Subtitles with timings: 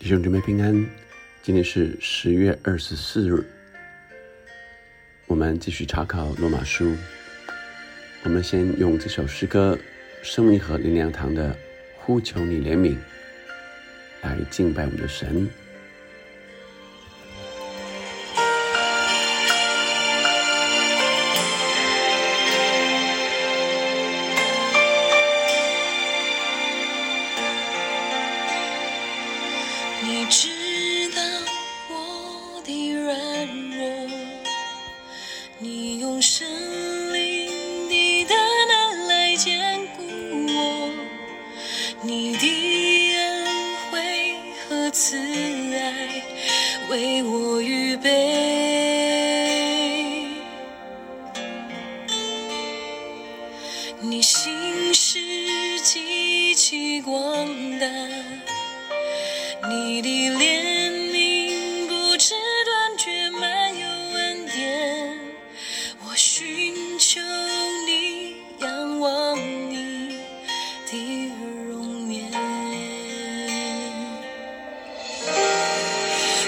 [0.00, 0.72] 弟兄姊妹平安，
[1.42, 3.44] 今天是十月二十四日，
[5.26, 6.96] 我们继续查考罗马书。
[8.22, 9.78] 我们先用这首诗歌
[10.26, 11.54] 《生命和林良堂》的
[12.00, 12.96] “呼求你怜悯”
[14.24, 15.46] 来敬拜我们的神。
[54.02, 55.18] 你心事
[55.82, 57.46] 极其广
[57.78, 57.86] 大
[59.68, 63.46] 你的怜悯不知断绝没
[63.80, 65.18] 有恩典
[66.02, 67.20] 我寻求
[67.86, 70.18] 你仰望你
[70.90, 71.32] 的
[71.68, 72.32] 容颜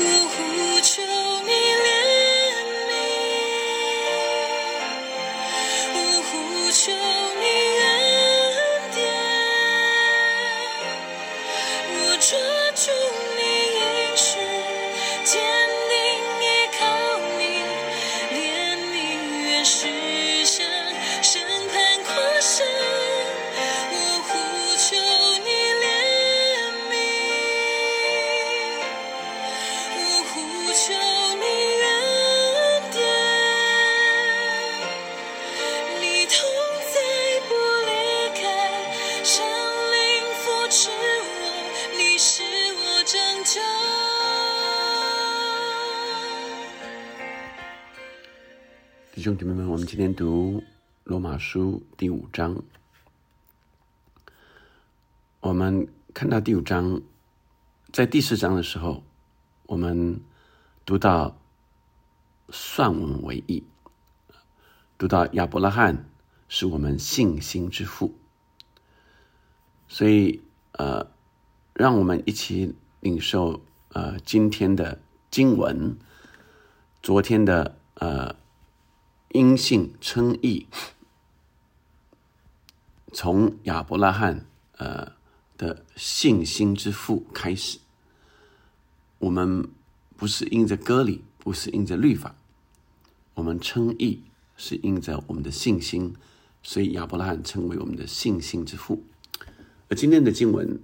[0.00, 0.04] 我
[0.34, 1.00] 呼求
[1.46, 1.50] 你
[1.86, 1.86] 怜
[2.90, 2.90] 悯
[5.94, 6.34] 我呼
[6.72, 7.15] 求
[49.26, 50.62] 兄姐妹们，我们今天读
[51.02, 52.62] 罗马书第五章。
[55.40, 57.02] 我们看到第五章，
[57.92, 59.02] 在第四章的时候，
[59.64, 60.20] 我们
[60.84, 61.36] 读到
[62.50, 63.64] 算我们为义，
[64.96, 66.08] 读到亚伯拉罕
[66.46, 68.14] 是我们信心之父。
[69.88, 71.10] 所以，呃，
[71.74, 75.00] 让我们一起领受呃今天的
[75.32, 75.98] 经文，
[77.02, 78.36] 昨天的呃。
[79.36, 80.66] 因信称义，
[83.12, 84.46] 从亚伯拉罕
[84.78, 85.12] 呃
[85.58, 87.78] 的信心之父开始。
[89.18, 89.68] 我们
[90.16, 92.34] 不是因着割礼，不是因着律法，
[93.34, 94.22] 我们称义
[94.56, 96.14] 是因着我们的信心，
[96.62, 99.04] 所以亚伯拉罕成为我们的信心之父。
[99.90, 100.80] 而今天的经文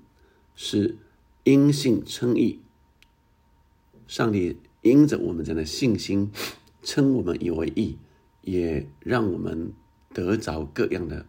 [0.54, 0.98] 是
[1.44, 2.60] 因信称义，
[4.06, 6.30] 上帝因着我们这样的信心
[6.82, 7.96] 称我们以为义。
[8.42, 9.72] 也让我们
[10.12, 11.26] 得着各样的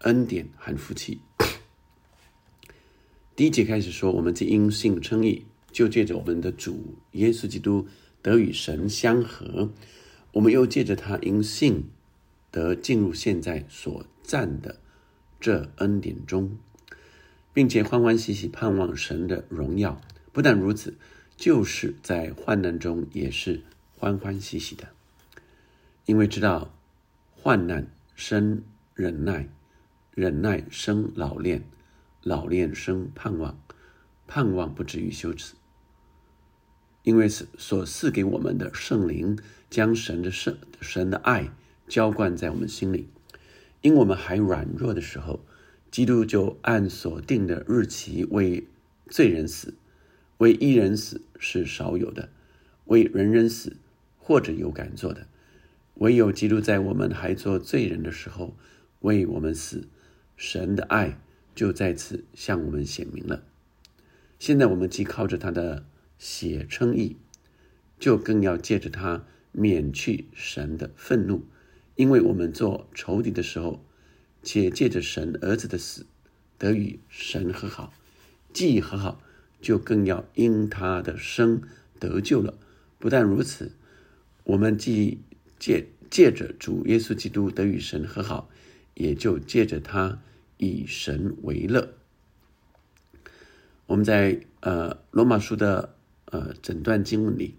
[0.00, 1.20] 恩典和福气。
[3.34, 7.86] 第一节开始说，我们这因信称义，就借着我们的主耶稣基督
[8.20, 9.70] 得与神相合；
[10.32, 11.84] 我们又借着他因信
[12.50, 14.78] 得进入现在所占的
[15.40, 16.58] 这恩典中，
[17.54, 20.00] 并且欢欢喜喜盼望神的荣耀。
[20.32, 20.94] 不但如此，
[21.36, 23.62] 就是在患难中也是
[23.96, 24.88] 欢欢喜喜的。
[26.10, 26.74] 因为知道
[27.30, 29.48] 患难生忍耐，
[30.12, 31.62] 忍耐生老练，
[32.24, 33.56] 老练生盼望，
[34.26, 35.54] 盼望不至于羞耻。
[37.04, 39.38] 因为是所赐给我们的圣灵，
[39.70, 41.48] 将神的圣神的爱
[41.86, 43.08] 浇灌在我们心里。
[43.80, 45.38] 因我们还软弱的时候，
[45.92, 48.66] 基督就按所定的日期为
[49.08, 49.74] 罪人死，
[50.38, 52.30] 为一人死是少有的，
[52.86, 53.76] 为人人死
[54.18, 55.28] 或者有敢做的。
[56.00, 58.56] 唯有基督在我们还做罪人的时候
[59.00, 59.86] 为我们死，
[60.34, 61.20] 神的爱
[61.54, 63.42] 就在此向我们显明了。
[64.38, 65.84] 现在我们既靠着他的
[66.18, 67.16] 血称义，
[67.98, 71.42] 就更要借着他免去神的愤怒，
[71.96, 73.84] 因为我们做仇敌的时候，
[74.42, 76.06] 且借着神儿子的死
[76.56, 77.92] 得与神和好；
[78.54, 79.22] 既和好，
[79.60, 81.60] 就更要因他的生
[81.98, 82.54] 得救了。
[82.98, 83.72] 不但如此，
[84.44, 85.18] 我们既
[85.58, 88.50] 借借着主耶稣基督得与神和好，
[88.94, 90.20] 也就借着他
[90.56, 91.94] 以神为乐。
[93.86, 95.96] 我们在呃罗马书的
[96.26, 97.54] 呃整段经文里，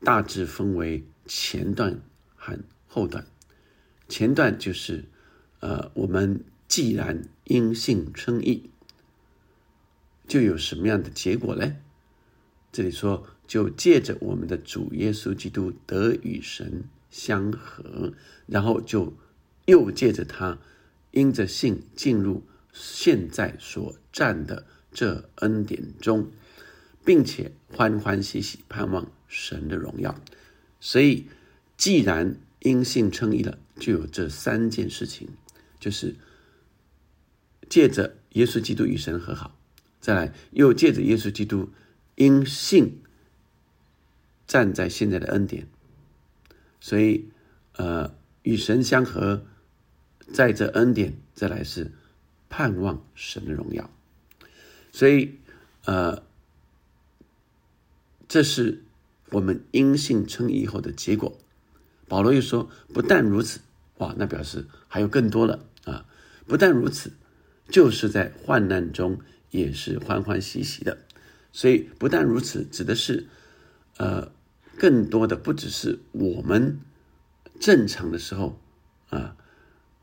[0.00, 2.00] 大致分为前段
[2.34, 3.26] 和后段。
[4.08, 5.04] 前段就是
[5.60, 8.70] 呃我们既然因信称义，
[10.26, 11.76] 就有什么样的结果呢？
[12.70, 18.12] 这里说，就借着我们的主耶稣基督得与神相合，
[18.46, 19.14] 然后就
[19.66, 20.58] 又借着他
[21.10, 26.30] 因着信进入现在所占的这恩典中，
[27.04, 30.20] 并且欢欢喜喜盼望神的荣耀。
[30.80, 31.26] 所以，
[31.76, 35.28] 既然因信称义了，就有这三件事情，
[35.80, 36.16] 就是
[37.68, 39.56] 借着耶稣基督与神和好，
[40.00, 41.70] 再来又借着耶稣基督。
[42.20, 43.00] 因信
[44.44, 45.68] 站在现在的恩典，
[46.80, 47.28] 所以
[47.76, 49.44] 呃与神相合，
[50.32, 51.92] 在这恩典再来是
[52.48, 53.90] 盼望神的荣耀，
[54.92, 55.34] 所以
[55.84, 56.22] 呃
[58.28, 58.82] 这是
[59.30, 61.38] 我们因信称义后的结果。
[62.06, 63.60] 保罗又说，不但如此，
[63.98, 66.06] 哇，那表示还有更多了啊！
[66.46, 67.12] 不但如此，
[67.68, 69.20] 就是在患难中
[69.50, 70.96] 也是欢欢喜喜的。
[71.52, 73.26] 所以不但如此，指的是，
[73.98, 74.32] 呃，
[74.78, 76.78] 更多的不只是我们
[77.58, 78.60] 正常的时候
[79.10, 79.36] 啊，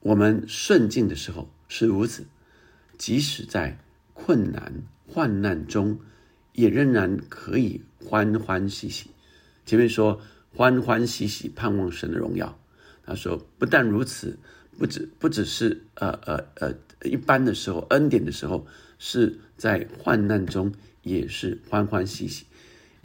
[0.02, 2.26] 我们顺境的时候是如此，
[2.98, 3.80] 即使在
[4.14, 5.98] 困难患难中，
[6.52, 9.10] 也仍然可以欢欢喜喜。
[9.66, 10.20] 前面说
[10.54, 12.60] 欢欢喜喜盼望神的荣耀，
[13.06, 14.38] 他说不但如此，
[14.78, 16.74] 不止不只是呃呃呃
[17.10, 18.68] 一般的时候恩典的时候，
[19.00, 20.74] 是在患难中。
[21.06, 22.48] 也是欢欢喜喜，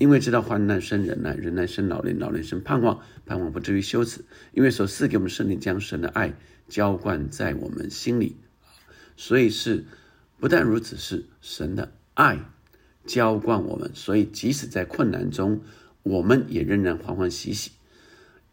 [0.00, 4.24] 因为知道患难生忍耐，忍耐生老练，老练生盼望，盼望不至于羞耻。
[4.52, 6.32] 因为所赐给我们圣灵将神的爱
[6.70, 8.36] 浇灌在我们心里，
[9.18, 9.84] 所以是
[10.38, 12.38] 不但如此，是神的爱
[13.04, 13.90] 浇灌我们。
[13.92, 15.60] 所以即使在困难中，
[16.02, 17.72] 我们也仍然欢欢喜喜，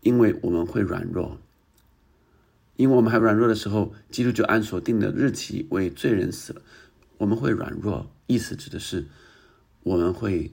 [0.02, 1.40] 因为我们会软弱，
[2.76, 6.62] 因为我们还软弱的时候，基督就按所定的日期为罪人死了。
[7.20, 9.06] 我们会软弱，意思指的是。
[9.84, 10.52] 我们会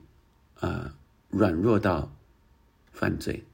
[0.64, 0.94] 啊
[1.28, 2.16] 软弱到
[2.90, 3.44] 犯罪，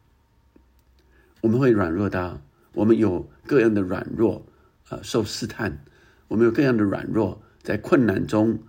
[1.40, 2.40] 我们会软弱到
[2.72, 4.46] 我们有各样的软弱，
[4.90, 5.84] 呃，受试探，
[6.28, 8.60] 我们有各样的软弱，在困难中，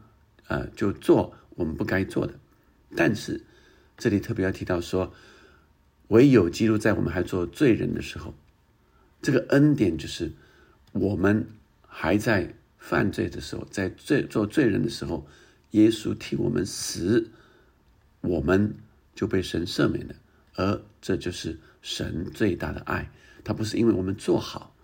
[0.48, 2.34] 呃，就做我们不该做的。
[2.96, 3.44] 但是
[3.98, 5.14] 这里特别要提到说，
[6.08, 8.34] 唯有基督在我们还做罪人的时候，
[9.22, 10.32] 这个恩典就是
[10.94, 11.46] 我们
[11.86, 15.28] 还在犯罪的时候，在罪做罪人的时候。
[15.72, 17.30] 耶稣替我们死，
[18.22, 18.76] 我们
[19.14, 20.16] 就被神赦免了，
[20.56, 23.12] 而这就是神最大的爱。
[23.44, 24.76] 他不是因为我们做好，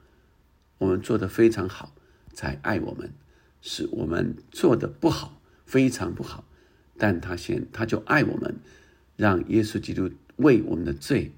[0.80, 1.94] 我们做的非常好
[2.34, 3.12] 才爱我们，
[3.62, 6.44] 是我们做的不好，非常不好，
[6.98, 8.56] 但他先他就爱我们，
[9.16, 11.32] 让耶稣基督为我们的罪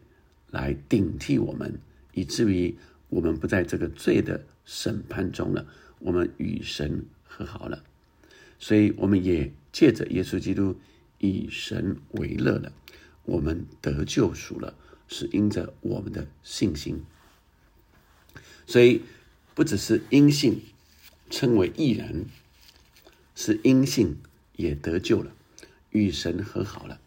[0.50, 1.80] 来顶替我们，
[2.14, 2.78] 以至于
[3.10, 5.66] 我们不在这个罪的审判中了，
[6.00, 7.84] 我们与神和好了。
[8.58, 10.80] 所以，我们也借着耶稣基督
[11.20, 12.74] 以神为乐了，
[13.24, 14.76] 我们得救赎了，
[15.08, 17.04] 是因着我们的信心。
[18.66, 19.02] 所以，
[19.54, 20.62] 不只是因信
[21.30, 22.26] 称为义人，
[23.36, 24.18] 是因信
[24.56, 25.32] 也得救了，
[25.92, 27.00] 与神和好了。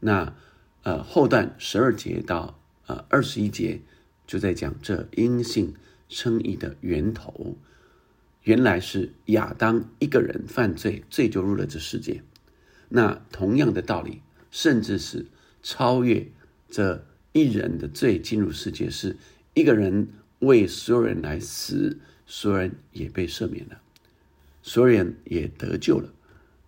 [0.00, 0.34] 那
[0.82, 3.80] 呃后段十二节到呃二十一节
[4.26, 5.74] 就在讲这因信
[6.08, 7.56] 称义的源头。
[8.42, 12.22] 原来是亚当一个人犯罪，罪就入了这世界。
[12.88, 15.26] 那同样的道理，甚至是
[15.62, 16.26] 超越
[16.68, 19.16] 这一人的罪进入世界，是
[19.54, 20.08] 一个人
[20.40, 23.80] 为所有人来死，所有人也被赦免了，
[24.62, 26.12] 所有人也得救了。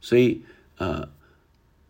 [0.01, 0.43] 所以，
[0.77, 1.11] 呃，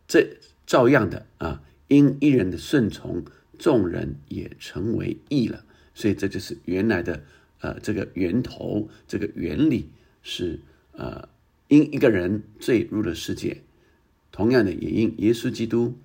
[0.07, 3.23] 这照样的啊，因一人的顺从，
[3.57, 5.65] 众人也成为义了。
[5.93, 7.23] 所以，这就是原来的。
[7.61, 9.89] 呃，这个源头，这个原理
[10.23, 10.61] 是
[10.93, 11.27] 呃，
[11.67, 13.61] 因一个人坠入了世界，
[14.39, 15.97] 同样的也因耶稣基督，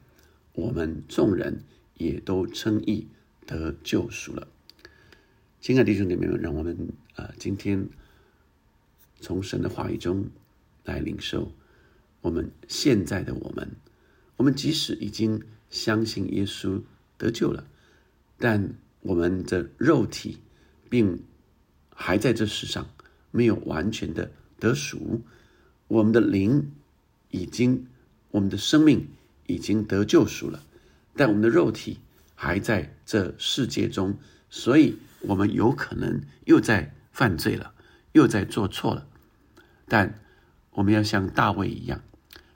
[0.55, 1.63] 我们众人
[1.97, 3.07] 也都称义
[3.47, 4.49] 得救赎了。
[5.61, 6.77] 亲爱的弟兄姐妹们，让我们
[7.15, 7.89] 啊，今天
[9.21, 10.29] 从神的话语中
[10.83, 11.53] 来领受
[12.23, 13.71] 我们现在的我们，
[14.37, 16.83] 我们即使已经相信耶稣
[17.17, 17.65] 得救了，
[18.37, 20.39] 但我们的肉体
[20.91, 21.23] 并。
[21.97, 22.91] 还在这世上
[23.31, 25.21] 没有完全的得赎，
[25.87, 26.73] 我们的灵
[27.31, 27.87] 已经，
[28.35, 29.11] 我们的生命
[29.47, 30.61] 已经得救赎了，
[31.15, 32.01] 但我们的肉体
[32.35, 34.19] 还在这世界中，
[34.51, 37.75] 所以我们有可能又在犯罪了，
[38.11, 39.07] 又在做错了。
[39.87, 40.19] 但
[40.73, 42.03] 我们要像大卫一样，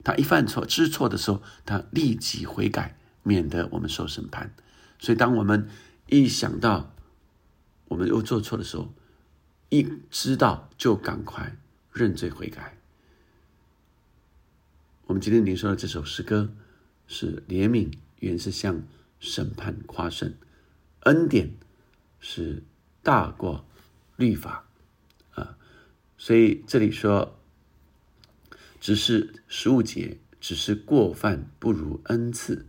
[0.03, 4.53] 他一犯错知错的时候，他立即悔改，免得我们受审判。
[4.99, 5.69] 所以，当我们
[6.07, 6.93] 一想到
[7.85, 8.93] 我们又做错的时候，
[9.69, 11.55] 一知道就赶快
[11.93, 12.78] 认罪悔改，
[15.09, 16.53] 我们今天领受的这首诗歌
[17.07, 18.83] 是怜悯，原是向
[19.19, 20.35] 审判夸胜，
[20.99, 21.55] 恩典
[22.19, 22.61] 是
[23.01, 23.65] 大过
[24.17, 24.67] 律法
[25.31, 25.57] 啊。
[26.15, 27.39] 所以这里说，
[28.79, 32.67] 只是十五节，只是过犯不如恩赐。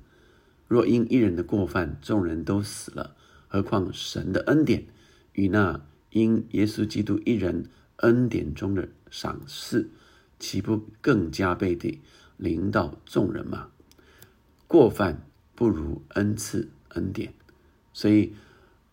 [0.66, 3.14] 若因一人的过犯，众人都死了，
[3.48, 4.86] 何况神的恩典
[5.34, 9.90] 与那因耶稣基督一人恩典中的赏赐，
[10.38, 12.00] 岂不更加倍地
[12.40, 13.68] 临到众人吗？
[14.66, 15.22] 过犯
[15.54, 17.34] 不如恩赐恩典，
[17.92, 18.32] 所以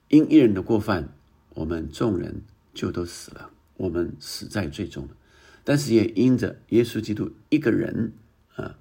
[0.09, 1.13] 因一人的过犯，
[1.55, 5.11] 我们众人就都死了，我们死在最终了。
[5.63, 8.13] 但是也因着耶稣基督一个人
[8.55, 8.77] 啊，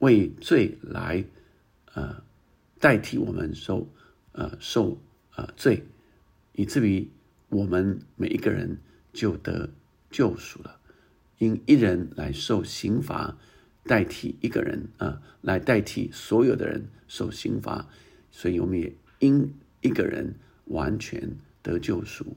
[0.00, 1.24] 为罪来
[1.94, 2.24] 啊。
[2.80, 3.88] 代替我们受，
[4.30, 5.02] 呃，受
[5.34, 5.84] 呃罪，
[6.52, 7.10] 以至于
[7.48, 8.78] 我们每一个人
[9.12, 9.70] 就得
[10.12, 10.78] 救赎了。
[11.38, 13.36] 因一人来受刑罚，
[13.88, 17.88] 代替一个人啊，来代替所有的人受刑罚，
[18.30, 22.36] 所以我们也因一个人完全得救赎，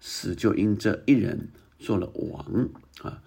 [0.00, 2.68] 死就因这一人做了王
[3.02, 3.22] 啊。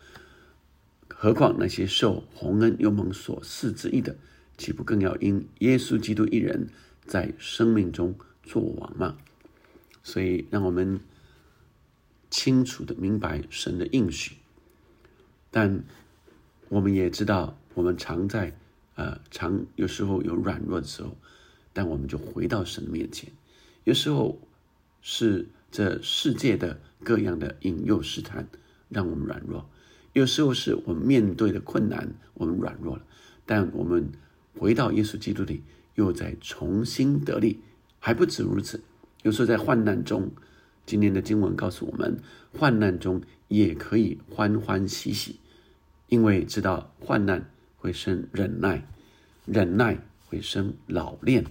[1.07, 4.15] 何况那些受洪恩又蒙所赐之意的。
[4.57, 6.67] 岂不更要因耶稣基督一人
[7.05, 8.13] 在生命中
[8.43, 9.17] 做王吗？
[10.03, 10.99] 所以，让我们
[12.29, 14.35] 清楚的明白神的应许。
[15.49, 15.83] 但
[16.71, 18.55] 我们也知道，我们常在
[18.95, 21.17] 呃常有时候有软弱的时候，
[21.73, 23.29] 但我们就回到神的面前。
[23.83, 24.39] 有时候
[25.01, 28.47] 是这世界的各样的引诱试探
[28.87, 29.65] 让我们软弱；
[30.13, 33.03] 有时候是我们面对的困难我们软弱了，
[33.45, 34.09] 但我们。
[34.59, 35.63] 回到耶稣基督里，
[35.95, 37.61] 又在重新得力，
[37.99, 38.83] 还不止如此。
[39.23, 40.29] 有时候在患难中，
[40.85, 42.19] 今天的经文告诉我们，
[42.51, 45.37] 患难中也可以欢欢喜喜，
[46.12, 48.86] 因为知道患难会生忍耐，
[49.46, 51.46] 忍耐会生老练，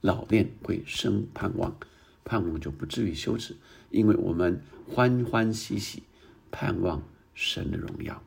[0.00, 1.76] 老练会生盼望，
[2.24, 3.54] 盼望就不至于羞耻，
[3.90, 6.02] 因为我们欢欢喜喜
[6.50, 7.02] 盼望
[7.34, 8.22] 神的荣耀。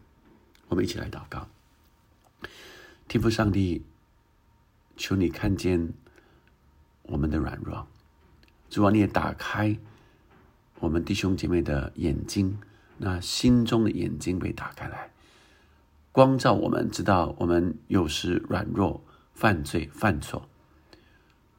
[0.67, 1.49] 我们一起来祷告，
[3.07, 3.83] 天父上帝。
[5.01, 5.93] 求你看见
[7.03, 7.87] 我们的软弱，
[8.69, 9.79] 主啊，你也打开
[10.79, 12.59] 我们弟兄姐妹的眼睛，
[12.97, 15.09] 那心中的眼睛被打开来，
[16.11, 20.49] 光照我们，知道我们有时软弱、犯罪、犯错，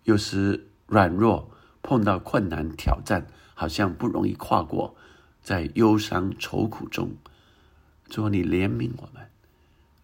[0.05, 1.51] 有时软弱
[1.83, 4.97] 碰到困难挑战，好像不容易跨过，
[5.41, 7.15] 在忧伤愁苦中，
[8.09, 9.29] 主啊，你怜悯我们，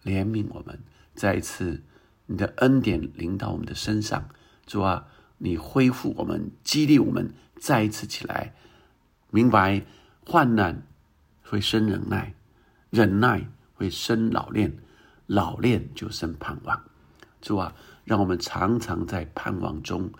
[0.03, 0.79] 怜悯我们，
[1.13, 1.83] 再一次。
[2.29, 4.27] 你的恩典临到我们的身上，
[4.65, 8.53] 主啊，你恢复我们，激励我们，再一次起来，
[9.31, 9.85] 明白
[10.25, 10.83] 患难
[11.43, 12.33] 会生忍耐，
[12.89, 13.47] 忍耐
[13.77, 14.77] 会生老练，
[15.25, 16.83] 老练就生盼望。
[17.41, 20.11] 主啊，让我们常常在盼望中，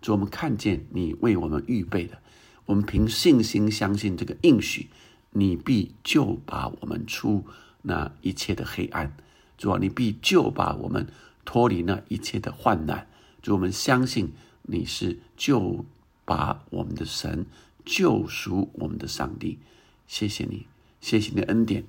[0.00, 2.18] 主我们看见你为我们预备的，
[2.66, 4.88] 我们凭信心相信这个应许，
[5.30, 7.44] 你必救把我们出
[7.82, 9.14] 那一切的黑暗。
[9.56, 11.06] 主啊，你必救把我们。
[11.44, 13.08] 脱离那一切的患难，
[13.42, 15.84] 主，我们相信你是救
[16.24, 17.46] 把我们的神
[17.84, 19.58] 救赎我们的上帝。
[20.06, 20.68] 谢谢你，
[21.00, 21.82] 谢谢你的恩典。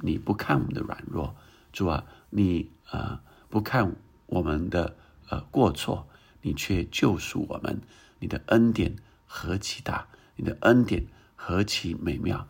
[0.00, 1.34] 你不看我们的软弱，
[1.72, 4.96] 主啊，你呃不看我们的
[5.28, 6.06] 呃过错，
[6.42, 7.80] 你却救赎我们。
[8.18, 12.48] 你的恩典何其大，你的恩典何其美妙。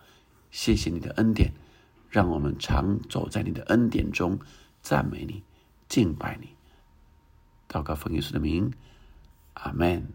[0.50, 1.52] 谢谢你的恩典，
[2.08, 4.40] 让我们常走在你的恩典中，
[4.82, 5.44] 赞美你。
[5.88, 6.54] 敬拜你，
[7.68, 8.72] 祷告奉耶稣的名，
[9.54, 10.12] 阿门，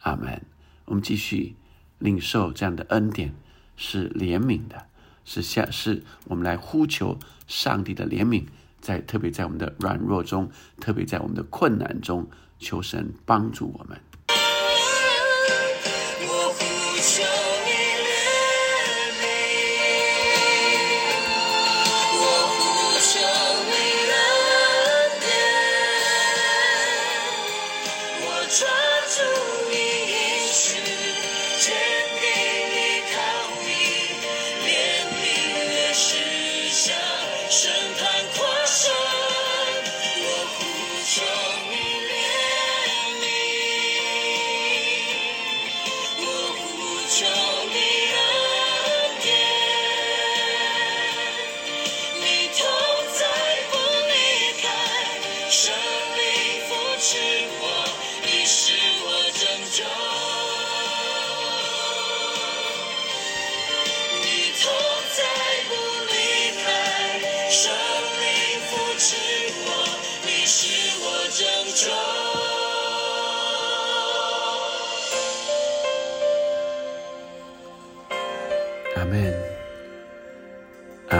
[0.00, 0.44] 阿门。
[0.86, 1.56] 我们继续
[1.98, 3.34] 领受这样的恩典，
[3.76, 4.86] 是怜悯的，
[5.24, 8.44] 是下是我们来呼求上帝的怜悯，
[8.80, 10.50] 在特别在我们的软弱中，
[10.80, 12.28] 特别在我们的困难中，
[12.58, 13.98] 求神帮助我们。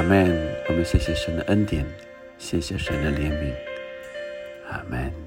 [0.05, 0.55] 门。
[0.69, 1.85] 我们谢谢神的恩典，
[2.39, 3.53] 谢谢神的怜悯，
[4.71, 5.24] 阿门。